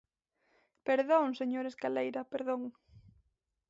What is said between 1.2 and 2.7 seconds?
señor Escaleira, perdón.